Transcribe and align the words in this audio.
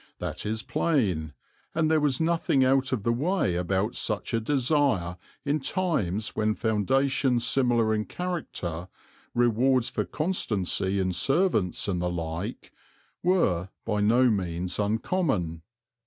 That 0.17 0.47
is 0.47 0.63
plain, 0.63 1.33
and 1.75 1.91
there 1.91 1.99
was 1.99 2.19
nothing 2.19 2.65
out 2.65 2.91
of 2.91 3.03
the 3.03 3.13
way 3.13 3.53
about 3.53 3.95
such 3.95 4.33
a 4.33 4.39
desire 4.39 5.15
in 5.45 5.59
times 5.59 6.29
when 6.35 6.55
foundations 6.55 7.45
similar 7.45 7.93
in 7.93 8.05
character, 8.05 8.87
rewards 9.35 9.89
for 9.89 10.03
constancy 10.05 10.99
in 10.99 11.13
servants 11.13 11.87
and 11.87 12.01
the 12.01 12.09
like, 12.09 12.71
were 13.21 13.69
by 13.85 14.01
no 14.01 14.31
means 14.31 14.79
uncommon. 14.79 15.61